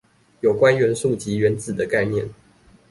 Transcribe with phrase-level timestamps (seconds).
[0.39, 2.27] 有關元素及原子的概念